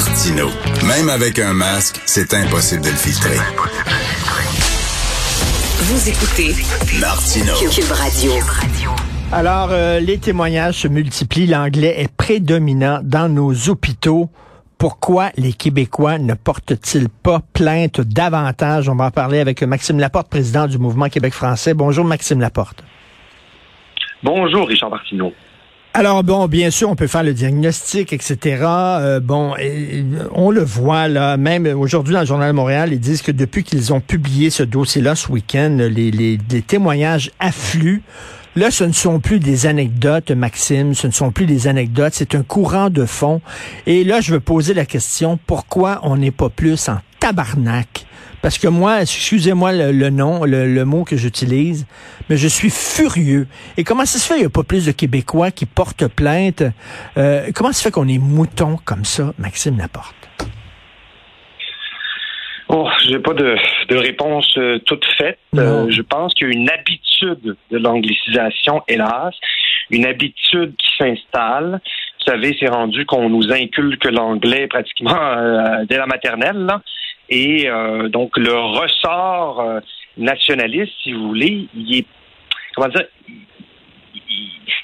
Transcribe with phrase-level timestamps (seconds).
[0.00, 0.48] Martino.
[0.88, 3.36] Même avec un masque, c'est impossible de le filtrer.
[5.76, 6.54] Vous écoutez
[6.98, 7.52] Martino.
[7.70, 8.32] Cube Radio.
[9.30, 11.48] Alors, euh, les témoignages se multiplient.
[11.48, 14.30] L'anglais est prédominant dans nos hôpitaux.
[14.78, 18.88] Pourquoi les Québécois ne portent-ils pas plainte davantage?
[18.88, 21.74] On va en parler avec Maxime Laporte, président du Mouvement Québec français.
[21.74, 22.82] Bonjour, Maxime Laporte.
[24.22, 25.34] Bonjour, Richard Martineau.
[25.92, 28.38] Alors bon, bien sûr, on peut faire le diagnostic, etc.
[28.62, 29.54] Euh, bon,
[30.32, 33.64] on le voit là, même aujourd'hui dans le Journal de Montréal, ils disent que depuis
[33.64, 38.02] qu'ils ont publié ce dossier-là ce week-end, les, les, les témoignages affluent.
[38.54, 42.36] Là, ce ne sont plus des anecdotes, Maxime, ce ne sont plus des anecdotes, c'est
[42.36, 43.40] un courant de fond.
[43.86, 48.06] Et là, je veux poser la question, pourquoi on n'est pas plus en tabarnak
[48.42, 51.86] parce que moi, excusez-moi le, nom, le, mot que j'utilise,
[52.28, 53.46] mais je suis furieux.
[53.76, 54.34] Et comment ça se fait?
[54.34, 56.62] Qu'il n'y a pas plus de Québécois qui portent plainte?
[57.16, 60.14] Euh, comment ça se fait qu'on est mouton comme ça, Maxime Laporte?
[62.68, 63.56] Oh, j'ai pas de,
[63.88, 65.38] de réponse euh, toute faite.
[65.56, 69.34] Euh, je pense qu'il y a une habitude de l'anglicisation, hélas,
[69.90, 71.80] une habitude qui s'installe.
[72.20, 75.18] Vous savez, c'est rendu qu'on nous inculque l'anglais pratiquement
[75.88, 76.58] dès la maternelle.
[76.58, 76.80] Là.
[77.30, 79.80] Et euh, donc le ressort euh,
[80.16, 82.06] nationaliste, si vous voulez, il est
[82.74, 83.06] comment dire,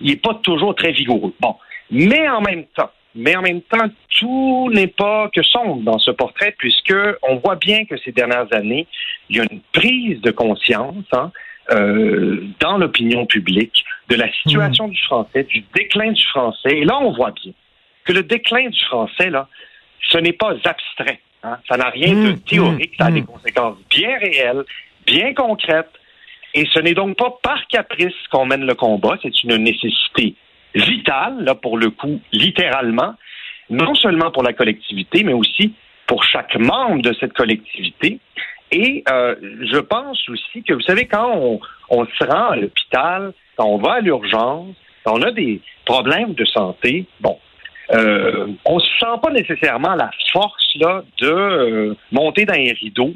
[0.00, 1.34] il, est pas toujours très vigoureux.
[1.40, 1.56] Bon,
[1.90, 6.10] mais en même temps, mais en même temps, tout n'est pas que sombre dans ce
[6.10, 8.86] portrait, puisque on voit bien que ces dernières années,
[9.28, 11.30] il y a une prise de conscience hein,
[11.70, 14.90] euh, dans l'opinion publique de la situation mmh.
[14.90, 16.78] du français, du déclin du français.
[16.78, 17.52] Et là, on voit bien
[18.04, 19.48] que le déclin du français, là,
[20.08, 21.20] ce n'est pas abstrait.
[21.44, 21.58] Hein?
[21.68, 23.14] Ça n'a rien de mmh, théorique, ça a mmh.
[23.14, 24.64] des conséquences bien réelles,
[25.06, 25.92] bien concrètes.
[26.54, 30.34] Et ce n'est donc pas par caprice qu'on mène le combat, c'est une nécessité
[30.74, 33.14] vitale, là pour le coup, littéralement,
[33.70, 35.74] non seulement pour la collectivité, mais aussi
[36.06, 38.18] pour chaque membre de cette collectivité.
[38.70, 39.34] Et euh,
[39.70, 43.78] je pense aussi que, vous savez, quand on, on se rend à l'hôpital, quand on
[43.78, 44.74] va à l'urgence,
[45.04, 47.38] quand on a des problèmes de santé, bon,
[47.92, 53.12] euh, on se sent pas nécessairement la force là de euh, monter dans les rideaux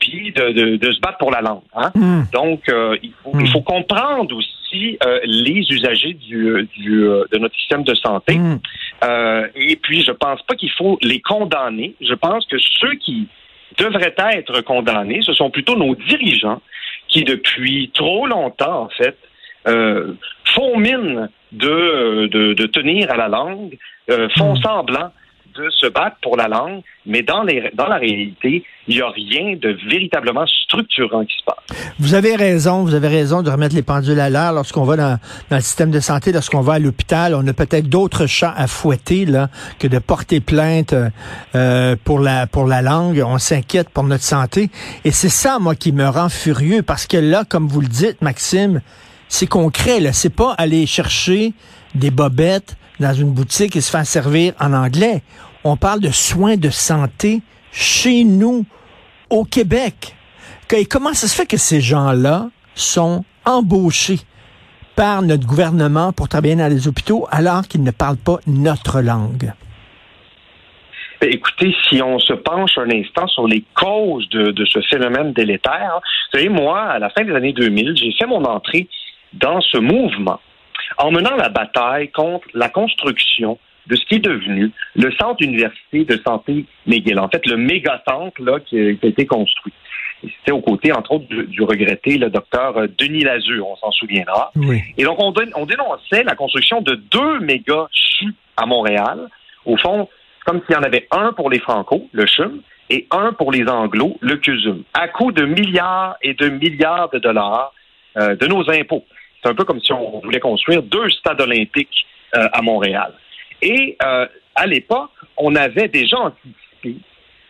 [0.00, 1.62] puis de, de, se battre pour la langue.
[1.74, 1.90] Hein?
[1.94, 2.22] Hmm.
[2.32, 3.48] Donc, euh, il, faut, il hmm.
[3.48, 8.38] faut comprendre aussi euh, les usagers du, du de notre système de santé.
[8.38, 8.58] Hmm.
[9.56, 11.96] et puis, je pense pas qu'il faut les condamner.
[12.00, 13.26] Je pense que ceux qui
[13.76, 16.62] devraient être condamnés, ce sont plutôt nos dirigeants
[17.08, 19.18] qui, depuis trop longtemps, en fait,
[19.64, 23.76] font mine de, de, de tenir à la langue,
[24.10, 24.62] euh, font hmm.
[24.62, 25.12] semblant
[25.56, 29.08] de se battre pour la langue, mais dans, les, dans la réalité, il n'y a
[29.08, 31.92] rien de véritablement structurant qui se passe.
[31.98, 35.18] Vous avez raison, vous avez raison de remettre les pendules à l'heure lorsqu'on va dans,
[35.50, 38.68] dans, le système de santé, lorsqu'on va à l'hôpital, on a peut-être d'autres chats à
[38.68, 39.48] fouetter là,
[39.80, 40.94] que de porter plainte
[41.56, 43.20] euh, pour, la, pour la langue.
[43.26, 44.70] On s'inquiète pour notre santé.
[45.04, 48.22] Et c'est ça, moi, qui me rend furieux, parce que là, comme vous le dites,
[48.22, 48.80] Maxime,
[49.28, 50.12] c'est concret, là.
[50.12, 51.52] C'est pas aller chercher
[51.94, 55.22] des bobettes dans une boutique et se faire servir en anglais.
[55.64, 58.64] On parle de soins de santé chez nous,
[59.30, 60.14] au Québec.
[60.70, 64.18] Et comment ça se fait que ces gens-là sont embauchés
[64.96, 69.52] par notre gouvernement pour travailler dans les hôpitaux alors qu'ils ne parlent pas notre langue?
[71.20, 75.32] Ben, écoutez, si on se penche un instant sur les causes de, de ce phénomène
[75.32, 78.88] délétère, vous savez, moi, à la fin des années 2000, j'ai fait mon entrée
[79.34, 80.40] dans ce mouvement
[80.96, 86.04] en menant la bataille contre la construction de ce qui est devenu le centre université
[86.04, 87.18] de santé McGill.
[87.18, 89.72] En fait, le méga centre là, qui, a, été construit.
[90.22, 94.52] C'était aux côtés, entre autres, du, regretté le docteur Denis Lazur, on s'en souviendra.
[94.96, 99.28] Et donc, on, on, dénonçait la construction de deux méga CHU à Montréal.
[99.64, 100.08] Au fond,
[100.44, 102.60] comme s'il y en avait un pour les Franco, le CHUM,
[102.90, 107.18] et un pour les Anglo, le CUSUM, à coût de milliards et de milliards de
[107.18, 107.72] dollars
[108.16, 109.04] euh, de nos impôts.
[109.42, 113.12] C'est un peu comme si on voulait construire deux stades olympiques euh, à Montréal.
[113.62, 117.00] Et euh, à l'époque, on avait déjà anticipé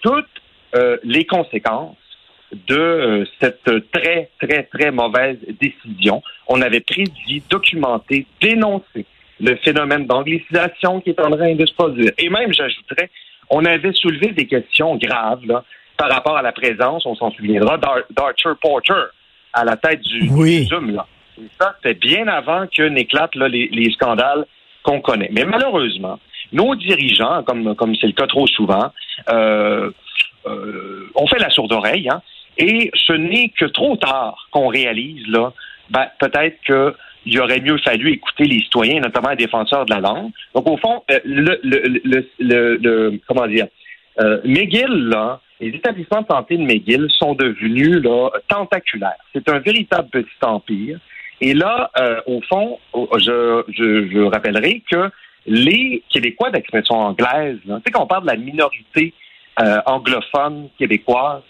[0.02, 0.26] toutes
[0.74, 1.96] euh, les conséquences
[2.52, 6.22] de cette très, très, très mauvaise décision.
[6.46, 9.04] On avait prédit, documenté, dénoncé
[9.40, 12.12] le phénomène d'anglicisation qui est en train de se produire.
[12.18, 13.10] Et même, j'ajouterais,
[13.50, 15.64] on avait soulevé des questions graves là,
[15.96, 17.76] par rapport à la présence, on s'en souviendra,
[18.10, 19.10] d'Archer Porter
[19.52, 20.64] à la tête du, oui.
[20.66, 20.94] Zoom.
[20.94, 21.06] Là.
[21.38, 24.44] Et ça, c'était bien avant que n'éclatent les, les scandales
[24.82, 25.30] qu'on connaît.
[25.32, 26.18] Mais malheureusement,
[26.52, 28.90] nos dirigeants, comme c'est le cas trop souvent,
[29.30, 29.90] euh,
[30.46, 32.22] euh, ont fait la sourde oreille, hein,
[32.56, 35.52] et ce n'est que trop tard qu'on réalise là,
[35.90, 36.94] ben, peut-être que
[37.26, 40.30] il aurait mieux fallu écouter les citoyens, notamment les défenseurs de la langue.
[40.54, 43.66] Donc, au fond, euh, le, comment dire,
[44.20, 48.02] Euh, McGill, là, les établissements de santé de McGill sont devenus
[48.48, 49.22] tentaculaires.
[49.32, 50.98] C'est un véritable petit empire.
[51.40, 55.10] Et là, euh, au fond, je, je, je, rappellerai que
[55.46, 59.14] les Québécois d'expression anglaise, tu sais, quand on parle de la minorité
[59.60, 61.42] euh, anglophone québécoise,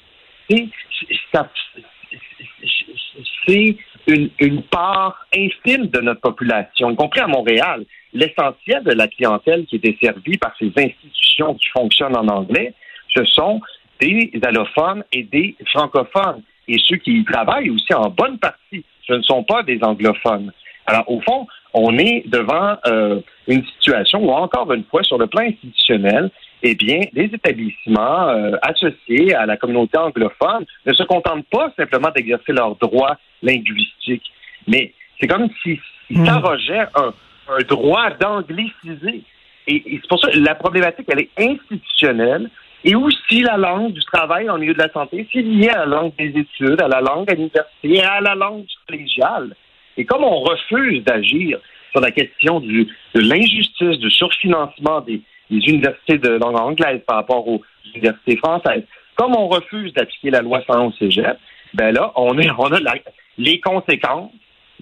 [3.46, 3.76] c'est
[4.06, 7.84] une, une part infime de notre population, y compris à Montréal.
[8.14, 12.74] L'essentiel de la clientèle qui est desservie par ces institutions qui fonctionnent en anglais,
[13.14, 13.60] ce sont
[14.00, 16.42] des allophones et des francophones.
[16.68, 20.52] Et ceux qui y travaillent aussi en bonne partie, ce ne sont pas des anglophones.
[20.86, 25.26] Alors, au fond, on est devant euh, une situation où, encore une fois, sur le
[25.26, 26.30] plan institutionnel,
[26.62, 32.10] eh bien, des établissements euh, associés à la communauté anglophone ne se contentent pas simplement
[32.14, 34.30] d'exercer leurs droits linguistiques,
[34.66, 35.78] mais c'est comme s'ils
[36.10, 36.26] mmh.
[36.26, 37.12] s'arrogeaient un,
[37.48, 39.22] un, droit d'angliciser.
[39.66, 42.50] Et, et c'est pour ça que la problématique, elle est institutionnelle.
[42.84, 45.86] Et aussi la langue du travail en milieu de la santé, c'est lié à la
[45.86, 49.54] langue des études, à la langue à l'université à la langue collégiale.
[49.96, 51.58] Et comme on refuse d'agir
[51.90, 55.20] sur la question de l'injustice, du surfinancement des,
[55.50, 57.62] universités de langue anglaise par rapport aux
[57.94, 58.84] universités françaises,
[59.16, 61.38] comme on refuse d'appliquer la loi 111 cégep,
[61.74, 62.94] ben là, on a
[63.38, 64.30] les conséquences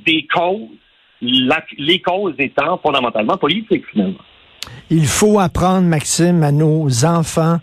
[0.05, 0.69] des causes,
[1.23, 4.19] les causes étant fondamentalement politiques, finalement.
[4.91, 7.59] Il faut apprendre, Maxime, à nos enfants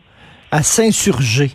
[0.53, 1.49] à s'insurger,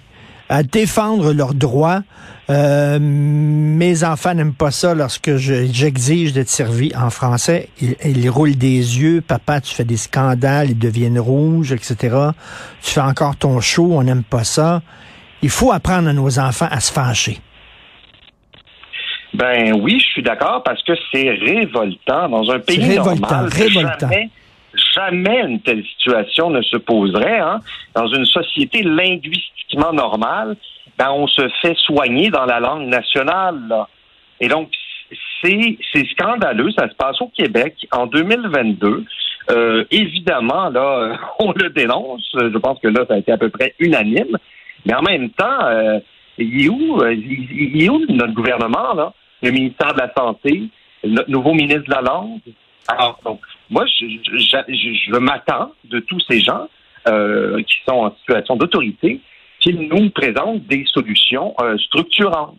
[0.48, 2.02] à défendre leurs droits.
[2.50, 7.68] Euh, mes enfants n'aiment pas ça lorsque j'exige d'être servi en français.
[7.80, 9.20] Ils, roulent des yeux.
[9.20, 12.16] Papa, tu fais des scandales, ils deviennent rouges, etc.
[12.82, 14.82] Tu fais encore ton show, on n'aime pas ça.
[15.42, 17.38] Il faut apprendre à nos enfants à se fâcher.
[19.32, 23.48] Ben oui, je suis d'accord parce que c'est révoltant dans un pays révoltant, normal.
[23.52, 24.10] Révoltant
[24.94, 27.38] jamais une telle situation ne se poserait.
[27.38, 27.60] Hein.
[27.94, 30.56] Dans une société linguistiquement normale,
[30.98, 33.86] ben, on se fait soigner dans la langue nationale.
[34.40, 34.70] Et donc,
[35.42, 35.78] c'est
[36.12, 36.70] scandaleux.
[36.72, 39.04] Ça se passe au Québec en 2022.
[39.50, 42.28] Euh, évidemment, là, on le dénonce.
[42.34, 44.36] Je pense que là, ça a été à peu près unanime.
[44.84, 45.98] Mais en même temps, euh,
[46.38, 49.12] il est où, il est où notre gouvernement, là?
[49.42, 50.64] Le ministère de la Santé,
[51.04, 52.40] le nouveau ministre de la Langue,
[52.88, 56.68] alors, donc, moi, je, je, je, m'attends de tous ces gens
[57.06, 59.20] euh, qui sont en situation d'autorité
[59.60, 62.56] qu'ils nous présentent des solutions euh, structurantes.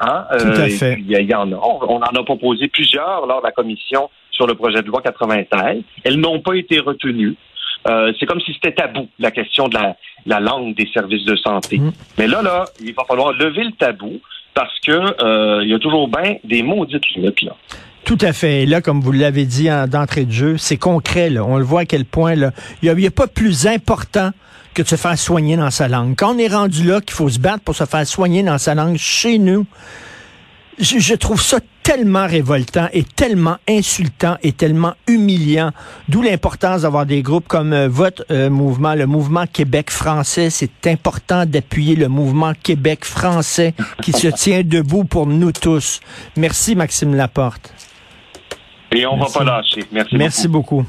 [0.00, 0.24] Hein?
[0.30, 0.98] Tout à euh, fait.
[0.98, 1.56] Il y, en a.
[1.56, 5.82] On, en a proposé plusieurs lors de la commission sur le projet de loi 96.
[6.04, 7.36] Elles n'ont pas été retenues.
[7.86, 9.96] Euh, c'est comme si c'était tabou, la question de la,
[10.26, 11.78] la langue des services de santé.
[11.78, 11.92] Mm.
[12.18, 14.20] Mais là, là, il va falloir lever le tabou
[14.54, 14.92] parce que
[15.22, 17.56] euh, il y a toujours bien des maudites limites là.
[18.04, 18.62] Tout à fait.
[18.62, 21.30] Et là, comme vous l'avez dit d'entrée de jeu, c'est concret.
[21.30, 21.44] Là.
[21.44, 22.52] On le voit à quel point il
[22.82, 24.30] n'y a, pas plus important
[24.74, 26.14] que de se faire soigner dans sa langue.
[26.16, 28.74] Quand on est rendu là qu'il faut se battre pour se faire soigner dans sa
[28.74, 29.66] langue chez nous,
[30.80, 35.72] je, trouve ça tellement révoltant et tellement insultant et tellement humiliant.
[36.08, 40.48] D'où l'importance d'avoir des groupes comme euh, votre euh, mouvement, le mouvement Québec français.
[40.48, 46.00] C'est important d'appuyer le mouvement Québec français qui se tient debout pour nous tous.
[46.36, 47.74] Merci Maxime Laporte.
[48.92, 49.84] Et on ne va pas lâcher.
[49.92, 50.84] Merci, Merci beaucoup.